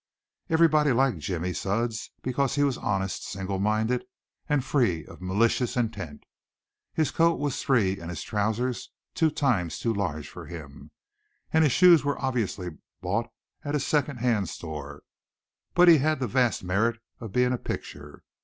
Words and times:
Every 0.49 0.67
body 0.67 0.93
liked 0.93 1.19
Jimmy 1.19 1.53
Sudds 1.53 2.09
because 2.23 2.55
he 2.55 2.63
was 2.63 2.75
honest, 2.79 3.23
single 3.23 3.59
minded 3.59 4.03
and 4.49 4.65
free 4.65 5.05
of 5.05 5.21
malicious 5.21 5.77
intent. 5.77 6.23
His 6.91 7.11
coat 7.11 7.35
was 7.39 7.61
three 7.61 7.99
and 7.99 8.09
his 8.09 8.23
trousers 8.23 8.89
two 9.13 9.29
times 9.29 9.77
too 9.77 9.93
large 9.93 10.27
for 10.27 10.47
him, 10.47 10.89
and 11.53 11.63
his 11.63 11.71
shoes 11.71 12.03
were 12.03 12.19
obviously 12.19 12.69
bought 12.99 13.29
at 13.63 13.75
a 13.75 13.79
second 13.79 14.17
hand 14.17 14.49
store, 14.49 15.03
but 15.75 15.87
he 15.87 15.99
had 15.99 16.19
the 16.19 16.25
vast 16.27 16.63
merit 16.63 16.99
of 17.19 17.31
being 17.31 17.53
a 17.53 17.59
picture. 17.59 18.23